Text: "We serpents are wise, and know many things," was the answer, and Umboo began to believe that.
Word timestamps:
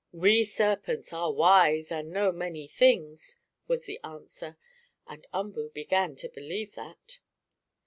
"We 0.11 0.45
serpents 0.45 1.13
are 1.13 1.31
wise, 1.31 1.91
and 1.91 2.09
know 2.09 2.31
many 2.31 2.67
things," 2.67 3.37
was 3.67 3.85
the 3.85 3.99
answer, 4.03 4.57
and 5.05 5.27
Umboo 5.31 5.69
began 5.75 6.15
to 6.15 6.27
believe 6.29 6.73
that. 6.73 7.19